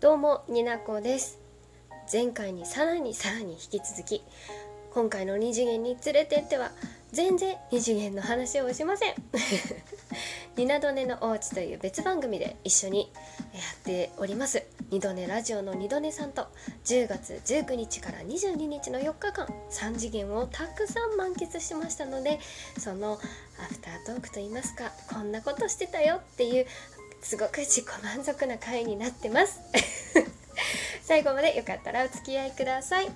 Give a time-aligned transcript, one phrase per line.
[0.00, 1.40] どうもになこです。
[2.12, 4.22] 前回にさらにさらに引き続き
[4.94, 6.70] 今回の二次元に連れてっては
[7.10, 9.14] 全然二次元の話をしません。
[10.56, 13.10] ニナドネのおうちという別番組で一緒に
[13.52, 14.62] やっております。
[14.90, 16.46] 二度寝ラジオの二度寝さんと
[16.84, 22.38] 10月19日から22日の4日間3次元をたくさん満喫しましたので
[22.78, 23.16] そのア
[23.64, 26.66] フタートークといいますかこんなことしてたよっていう
[27.20, 29.60] すごく自己満足な回になってます。
[31.02, 33.10] 最後までよかったらお付き合いください。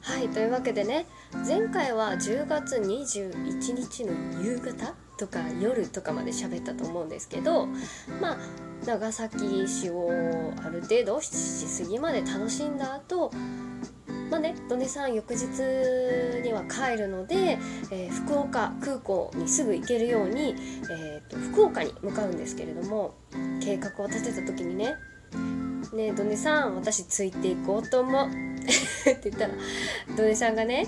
[0.00, 1.06] はいというわけでね
[1.46, 7.66] 前回は10月21日の夕方とか夜とかまで喋ったと思うんですけど
[8.20, 8.38] まあ
[8.84, 10.10] 長崎市を
[10.64, 13.30] ある程度7時過ぎまで楽しんだ後
[14.32, 15.44] まあね、ドネさん翌日
[16.42, 17.58] には帰るので、
[17.90, 20.54] えー、福岡空港にすぐ行けるように、
[20.90, 23.14] えーと、福岡に向かうんですけれども
[23.62, 24.94] 計画を立てた時にね
[25.92, 28.26] 「ねえドネさん私ついていこうと思う」
[29.12, 29.54] って言ったら
[30.16, 30.86] ドネさんがね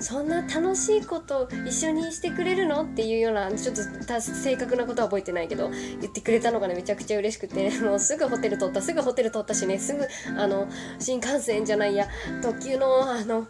[0.00, 2.82] そんな楽しいこと一緒にしてくれるの？
[2.82, 3.82] っていうようなちょっと
[4.20, 5.70] 正確なことは覚えてないけど
[6.00, 12.08] 言ってくれたのがねめちゃくちゃ嬉しくて、 もうすぐホテル取ったすぐホテル取ったしねすぐあの新幹線じゃないや
[12.42, 13.46] 特急のあの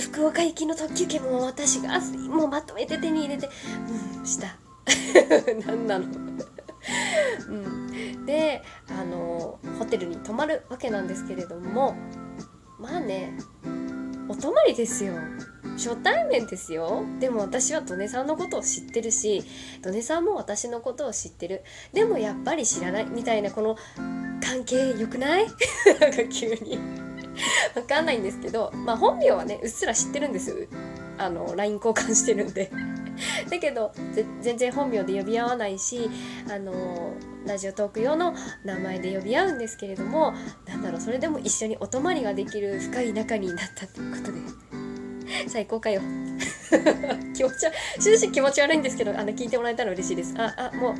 [0.00, 3.48] 福岡行きの特急券も私がもうまとめて手に入れて
[4.18, 4.56] うんした。
[5.66, 6.06] 何なの？
[7.48, 11.94] うん、であのホテルに泊まるわけなんですけれども
[12.78, 13.36] まあね
[14.28, 15.14] お泊まりですよ。
[15.76, 17.04] 初対面ですよ。
[17.20, 19.44] でも私はドネさんのことを知ってるし
[19.82, 21.62] ドネさんも私のことを知ってる。
[21.92, 23.06] でもやっぱり知らない。
[23.06, 23.76] みたいなこの
[24.42, 25.46] 関係良くない？
[26.00, 26.78] なんか急に。
[27.76, 30.68] わかんないんですけどまあ本名はねうっすら知ってるんです。
[31.18, 32.70] あの LINE 交換してるんで。
[33.48, 33.92] だけど
[34.40, 36.10] 全然本名で呼び合わないし
[36.50, 37.14] あの
[37.46, 40.34] ラジオトーク用の名前で呼び合うんですけれども
[40.66, 44.78] なんだろうそれでも一緒にお泊まりができる深い仲になったということで。
[45.48, 46.00] 最高かよ。
[47.34, 47.56] 気持ち
[48.00, 50.34] 終始気持ち悪いんですけどあの聞いてもらえたら嬉しいです。
[50.36, 50.94] ああもう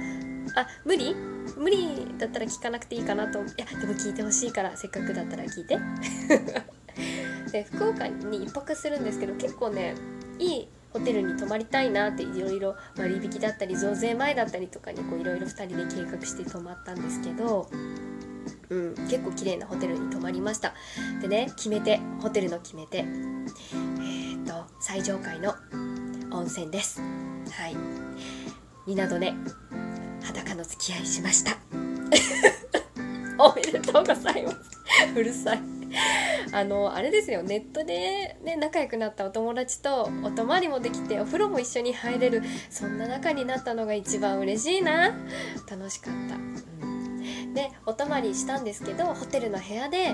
[0.55, 1.15] あ無理？
[1.57, 3.41] 無理だったら聞かなくていいかなと。
[3.41, 5.79] いやでも聞いてほしいからせっかくだったら聞いて。
[7.53, 9.95] で福岡に1泊するんですけど結構ね
[10.39, 17.69] いいホテルに泊まりたいなっていろいろ割引だったり増税前だったりとかにいろいろ2人で計画して泊まったんですけど、
[18.71, 20.75] うん、結構綺麗なホテルに泊まりました。
[21.21, 22.99] でね決めてホテルの決め手。
[22.99, 25.55] えー、っと最上階の
[26.31, 27.01] 温泉です。
[27.01, 27.77] はい。
[28.87, 29.37] 港ね
[30.23, 31.57] 裸の付き合いしました。
[33.39, 34.59] おめでとうございます。
[35.15, 35.78] うるさい。
[36.53, 37.43] あのあれですよ。
[37.43, 45.15] ネットで、ね、仲良くなったお友達とお泊まりもできてお風呂も一緒に入れるそんな仲になったのが一番嬉しいな。
[45.69, 46.79] 楽しかった。
[47.55, 50.11] でお泊まりしたんですけどホテルの部屋で、え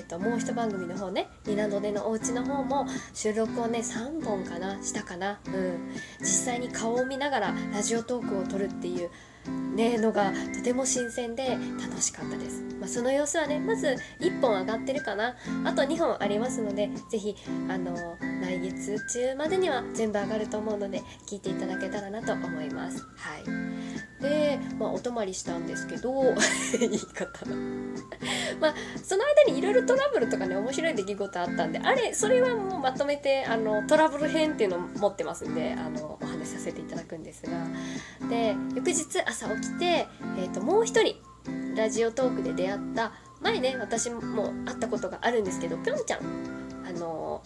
[0.00, 9.10] ーと、もう一番組の方ね「ニナドネのお家の方も収録をね3本かなしたかな、うん、実際に顔を見ながらラジオトークを撮るっていう
[9.48, 15.36] ねのがとても新鮮で楽しかったです、まあ、その様子はねまず1本上がってるかな。
[15.64, 17.36] あと2本ありますので是非
[17.68, 22.98] あの来月中までには全部上がると思うので聞いていただけたらなと思います。
[23.16, 23.78] はい。
[24.20, 26.12] で、まあ、お泊まりしたんですけど
[26.78, 27.46] 言い方
[28.60, 37.66] まあその間にいろいろトラブルとかね面白い出来事あったんであれそれはもうまとめてあのトラブル編っていうのを持ってますんであのお話しさせていただくんですが。
[38.28, 41.14] で翌日朝起きて、えーと、もう一人
[41.76, 46.20] ラジオトークで出会った前ね私も会ったことがあるんですけどぴょんちゃん
[46.84, 47.40] あの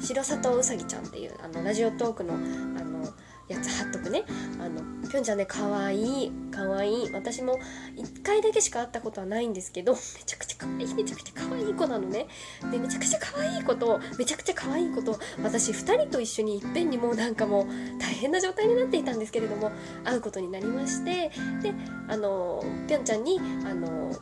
[0.00, 3.06] 白里うさぎちゃんっていうあのラジオトークのあの
[3.46, 4.24] やつ貼っとくね。
[4.58, 6.86] あのぴょんちゃんねかわいいかわい。
[6.86, 7.58] い私も
[7.96, 12.26] 1回だけしか会ったことはないんですけどめちゃくちゃかわいいめちゃくちゃかわいい子なのね。
[12.70, 17.66] でめちゃくちゃかわいい子とめちゃくちゃかわいい子と私2人と一緒にいっぺんにもうなんかもう
[17.98, 19.70] 大変な状態になっていたんですけれども
[20.04, 21.30] 会うことになりまして
[21.62, 21.74] で
[22.08, 24.12] あのぴょんちゃんにあの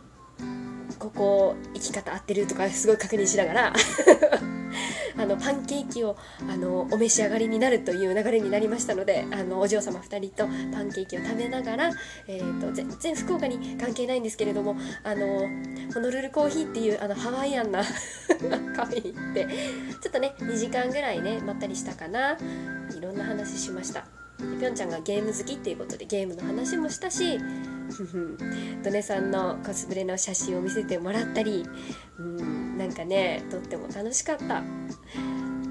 [0.99, 3.73] ここ生き方合ってるとかすごい確認しながら
[5.17, 6.17] あのパンケーキを
[6.49, 11.91] あのお召し上がりになるという流れになりましたのであのお嬢様2人とパンケーキを食べながら、
[12.27, 15.49] えーと、全然福岡に関係ないんですけれどもあの
[15.93, 17.83] ホノルルコーヒーっていうあのハワイアンな
[18.77, 19.47] カフェに行って
[20.03, 22.37] ちょっとね2時間ぐらいねまったりしたかな。
[22.97, 24.07] いろんな話しました。
[24.39, 27.39] ぴょんちゃんがゲーム好きっていうことでゲームの話もしたし
[28.83, 31.65] ドネさんのコスプレの写真を見せてもらったり
[32.19, 34.63] うんなんかねとっても楽しかった。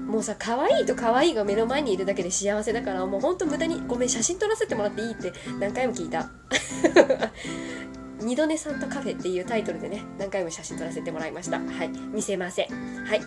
[0.04, 6.30] もうさ可愛いと可愛いが目の前にいるだけで幸せだからもうほんと無駄にごめん写真撮らせてもらっていいって何回も聞いた。
[8.20, 11.58] 二度寝さんとカフェっていうタイトルでね何回も写真撮らせてもらいました。
[11.58, 11.88] はい。
[12.12, 12.68] 見せません。
[13.04, 13.20] はい。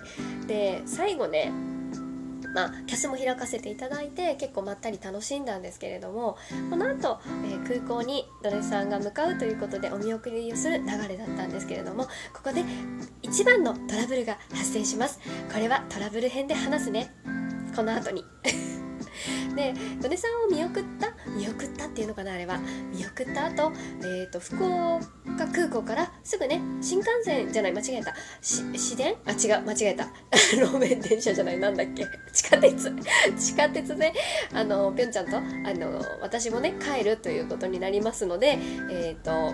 [0.48, 1.52] で最後ね
[2.58, 6.40] まあ、キャスも開かせていただいて結構まったり楽しんだんですけれども
[6.72, 12.64] この後、えー、空港にドレスさんが向かうということでお見送りをする流れだったんですけれどもここで
[13.22, 15.20] 一番のトラブルが発生します。
[15.54, 17.14] これはトラブル編で話すね。
[17.76, 18.24] この後に。
[19.56, 22.60] でドネさんを見送った見送ったっていうのかなあれは。
[22.92, 23.72] 見送った後、
[24.02, 24.66] えーと、福
[25.38, 28.14] 岡空港からすぐね新幹線じゃない間違えた。
[28.42, 28.64] 市
[28.96, 29.16] 電？
[29.26, 30.08] あ違う間違えた。
[30.58, 32.06] 路面電車じゃないなんだっけ。
[32.34, 32.92] 地下鉄。
[33.38, 34.14] 地下鉄で
[34.52, 38.58] あのぴょんちゃんとあの私もね帰るということになりますので
[38.90, 39.54] えっ、ー、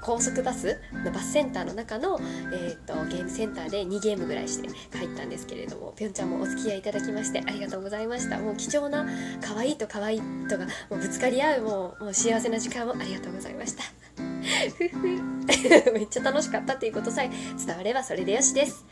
[0.00, 2.20] 高速バスのバスセンターの中の、
[2.52, 8.38] えーと、ゲームセンターで2ゲームぐらいして帰ったんですけれどもぴょんちゃんもお付き合いいただきましてありがとうございました。
[8.38, 9.06] もう貴重な
[9.40, 14.03] 可愛いと可愛いとがもうぶつかり合うもうもう幸せな時間をありがとうございました。
[15.92, 17.30] めっちゃ楽しかったっていうことさえ
[17.64, 18.84] 伝わればそれでよしです。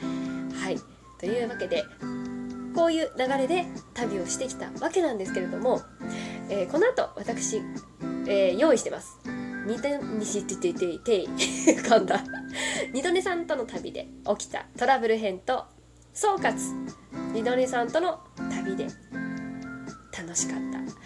[0.63, 0.79] はい。
[1.19, 1.85] というわけで
[2.75, 5.83] こういう流れで旅をしてきたわけなんですけれども、
[6.49, 7.63] えー、この後私、
[8.27, 9.19] えー、用意してます。
[9.67, 9.89] 二度
[10.19, 12.25] にしてててて噛んだ
[12.93, 15.67] 二度寝さんとの旅で起きたトラブル編と
[16.13, 16.55] 総括。
[17.33, 18.21] 二度寝さんとの
[18.51, 18.89] 旅で。
[20.33, 20.57] 楽しかっ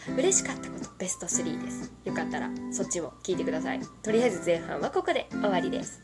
[0.07, 0.13] た。
[0.13, 1.93] 嬉しかったことベスト3です。
[2.05, 3.81] よかったらそっちも聞いてください。
[4.01, 6.01] とりあえず前半はここで終わりです。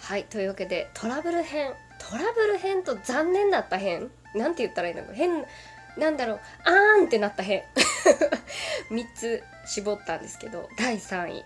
[0.00, 1.72] はいというわけでトラブル編。
[2.00, 4.10] トラブル編と残念だった編。
[4.34, 5.04] なんて言ったらいいの？
[5.04, 5.44] か変
[5.96, 6.40] なんだろう。
[6.64, 7.62] あーんってなった編。
[8.90, 11.44] 3つ絞ったんですけど第3位。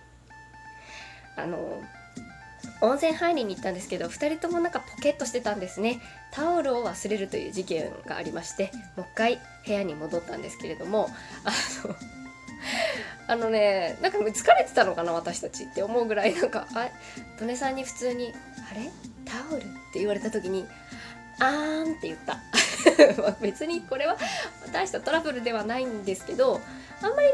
[1.35, 1.83] あの
[2.81, 6.01] 温泉入りに行ったんですけど2人ともなんかポケットしてたんですね
[6.31, 11.09] タオルを忘れるという事件がありましてもう一回部屋に戻ったんですけれども
[11.43, 11.51] あ
[11.87, 11.95] の
[13.29, 16.89] あのねなんか疲れてたのかな私たちって思うぐらいなんかあ
[17.39, 18.33] ドネさんに普通に
[18.71, 18.89] 「あれ？
[19.25, 19.63] タオル?」っ
[19.93, 20.65] て言われた時に
[21.39, 22.39] 「あーん」って言った
[23.41, 24.17] 別にこれは
[24.71, 26.61] 大したトラブルではないんですけど
[27.01, 27.27] あんまり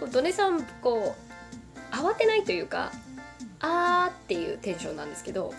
[0.00, 1.14] こうドネさんこ
[1.92, 2.92] う慌てないというか
[3.64, 5.54] あーっていうテンションなんですけど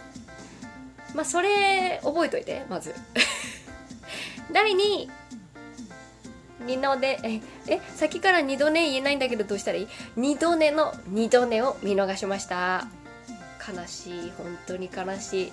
[1.15, 2.93] まあそれ覚えといてまず。
[4.51, 5.09] 第2位
[6.65, 7.19] 二度寝。
[7.23, 9.87] ええ先から二度寝言えないんだけどどうしたらいい？
[10.15, 12.87] 二度寝の二度寝を見逃しました。
[13.67, 14.33] 悲しい。
[14.37, 15.51] 本当に悲しい。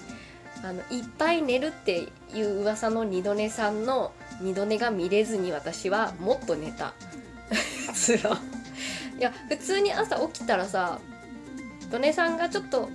[0.65, 6.93] あのいっぱい寝るっていう噂の二度寝さんの二度寝が見れずに私はもっと寝た。
[7.95, 8.39] つら。
[9.19, 10.99] いや普通に朝起きたらさ
[11.93, 12.89] ドネさんがちょっと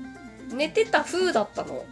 [0.52, 1.86] 寝てた風だったの。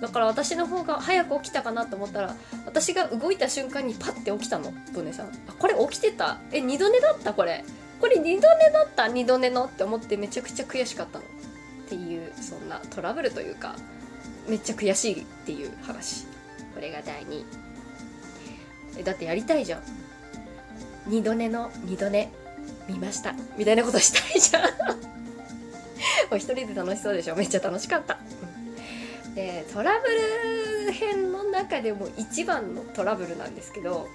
[0.00, 2.34] だから私の方が早く起きたかなと思ったら
[2.66, 5.28] 私が動いた瞬間にパッて起きたのドネさん。
[5.48, 6.38] あこれ起きてた？
[6.52, 7.34] え二度寝だった？
[7.34, 7.64] これ。
[8.00, 9.08] これ二度寝だった？
[9.08, 9.64] 二度寝の？
[9.66, 11.24] って思ってめちゃくちゃ悔しかったの。
[11.24, 11.28] っ
[11.88, 13.76] ていうそんなトラブルというか
[14.48, 16.26] めっちゃ悔しいっていう話。
[16.74, 17.44] これが第2
[19.00, 19.82] 位だってやりたいじゃん。
[21.06, 21.70] 二度寝の？
[21.84, 22.30] 二度寝。
[22.88, 23.34] 見ました。
[23.56, 25.13] みたいなことしたいじゃん。
[26.30, 27.36] お一人で楽しそうでしょ？
[27.36, 28.18] めっちゃ楽しかった、
[29.34, 34.08] でトラブル編の中でも一番のトラブルなんですけど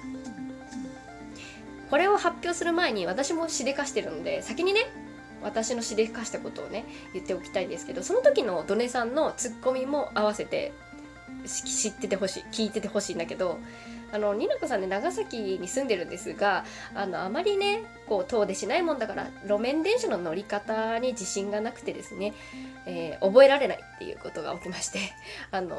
[1.89, 4.81] これを発表する前に私もしでかしてるので先にね
[5.41, 10.73] 私のしでかしたことをね言っておきたいんですけどその時のドネさんのツッコミも合わせて
[11.45, 13.59] 知っててほしい聞いててほしいんだけど
[14.11, 22.33] あのニナコさんね長崎に住んでるんですがあのあまりねこう遠出しないもんだから路面電車の乗り方に自信がなくてですね、
[22.85, 24.99] えー、覚えられないっていうことが起きまして
[25.51, 25.77] あの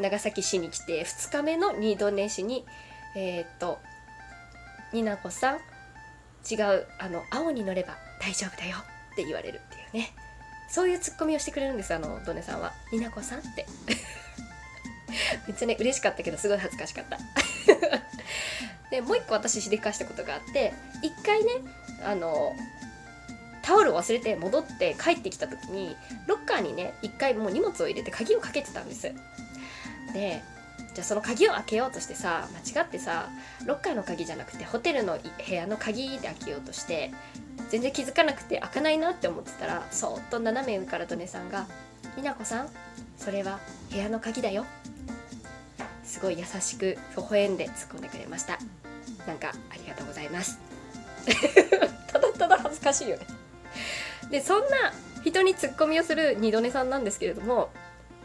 [0.00, 2.64] 長崎市に来て2日目の二度寝しに
[3.16, 3.78] えー、っと
[4.92, 5.56] ニナコさん
[6.50, 8.76] 違うあの青に乗れば大丈夫だよ
[9.12, 10.14] って言われるっていうね。
[10.68, 13.66] そういうツッコミをしてくれるんですあのドネさんは「になこさん」って。
[15.46, 17.18] めっちゃね嬉しかったけどすごい恥ずかしかった。
[18.90, 21.52] でもう一個私しでかしたことがあって一回ね
[22.04, 22.54] あの
[23.62, 29.12] タオルを忘れて戻って帰ってきた時にロッカーにね一回もう荷物を入れて鍵をかけてたんです。
[30.12, 30.42] で
[30.94, 33.28] じゃあその鍵を開けようとしてさ間違ってさ
[33.66, 37.12] ロッカーの鍵じゃなくてホテルの部屋の鍵で開けようとして
[37.70, 41.66] 全然気づかなくて開かないなって思ってたらそっと斜め上からドネさんが
[42.16, 42.68] 「美奈子さん
[43.18, 43.58] それは
[43.90, 44.66] 部屋の鍵だよ」
[46.04, 48.58] すごい優しく微笑んで突っ込んでくれました。
[49.26, 50.58] なんかありがとうございます。
[52.06, 53.26] ただただ恥ずかしいよね。
[54.30, 54.92] でそんな
[55.24, 57.70] 人にツッコミをする二度寝さんなんですけれども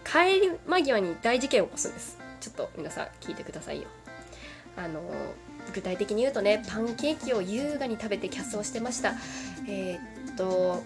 [0.03, 2.17] 帰り間際に大事件を起こすんです。
[2.41, 3.87] ちょっと皆さん聞いてくださいよ。
[4.77, 5.01] あの
[5.73, 9.13] 具体的に言うとねパンケーキを優雅に食べてキャスをしてました。
[9.67, 10.83] えー、っと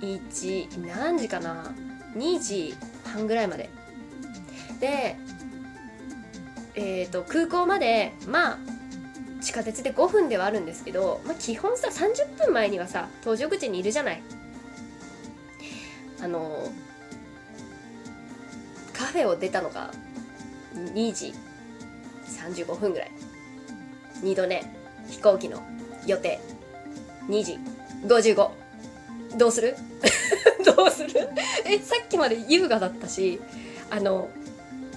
[0.00, 1.74] 1何時かな
[2.16, 3.70] ？2時半ぐらいまで。
[4.80, 5.16] で
[6.74, 8.58] えー、と空港までまあ
[9.40, 14.22] 地下鉄で5分ではあるんですけど、まあ、基本さ30分前にはさ搭乗口にいるじゃない。
[16.20, 16.70] あの
[18.92, 19.90] カフェを出たのが
[20.76, 21.34] 2時
[22.26, 23.10] 35分ぐらい。
[24.22, 24.72] 2度ね
[25.08, 25.62] 飛行機の
[26.06, 26.40] 予定。
[27.28, 27.58] 2時
[28.06, 28.50] 55
[29.36, 29.76] どうする？
[30.64, 31.10] どうする？
[31.66, 33.40] えさっきまで優雅だったし
[33.90, 34.28] あの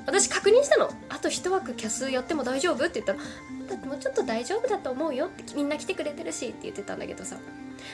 [0.06, 0.90] 私確認したの。
[1.26, 2.86] と一枠キャスやっても大丈夫？
[2.86, 3.20] って言ったら
[3.68, 7.38] だってもうちょっと大丈夫だと思うよってみんな来てくれてるしって言ってたんだけどさ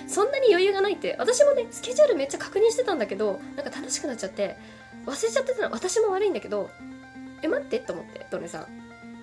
[0.07, 4.57] そんなに余裕がないって私もねスケジュールめっちゃ確認してたんだけどなんか楽しくなっちゃって
[5.05, 6.69] 忘れちゃってたの私も悪いんだけど
[7.41, 8.65] え待ってと思ってドネさん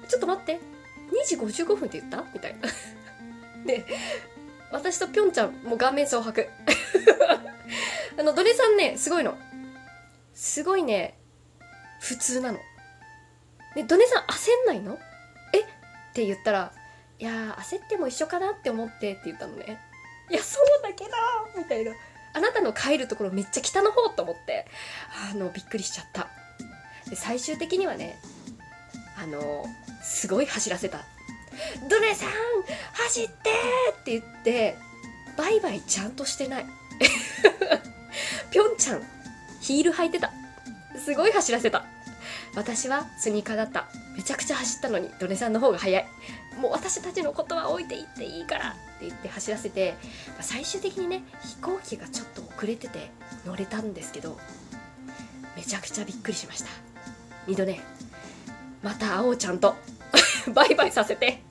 [0.09, 2.25] ちょっと待って2時55分って言った？
[2.33, 2.69] みたいな。
[3.67, 3.85] で
[4.71, 6.49] 私とぴょんちゃんもう顔面蒼白。
[8.19, 9.37] あのドネさんねすごいの。
[10.35, 11.19] すごいね
[12.01, 12.59] 普通なの。
[13.79, 14.99] でドネさん焦んないの
[15.53, 15.61] え？
[15.61, 15.65] っ
[16.13, 16.73] て言ったら
[17.21, 19.79] いや焦っても一緒かなって思ってって言ったのね
[20.31, 21.11] いやそうだけど
[21.57, 21.93] みたいな
[22.35, 24.67] あなたの帰るところめっちゃ北の方と思って。
[25.33, 26.29] あのびっくりしちゃった。
[27.09, 28.19] で最終的にはね
[29.17, 29.65] あの
[30.03, 31.05] すごい走らせた
[31.89, 32.29] 「ドネさん
[32.93, 33.51] 走って!」
[34.01, 34.77] って言って
[35.37, 36.67] バイバイちゃんとしてない。
[38.51, 39.03] ぴょんちゃん
[39.61, 40.31] ヒール履いてた。
[41.05, 41.85] すごい走らせた。
[42.59, 43.87] 私はスニーカーだった。
[44.17, 46.07] めちゃくちゃ走ったのにドネさんの方が速い。
[46.61, 49.95] もう私たちのことは置いていっていいからって言って走らせて
[50.37, 53.13] ま最終的にね飛行機がちょっと遅れてて
[53.47, 54.37] 乗れたんですけど
[55.57, 56.69] めちゃくちゃびっくりしました。
[57.47, 57.81] 二度ね
[58.83, 59.77] また会おうちゃんと
[60.53, 61.48] バイバイさせて。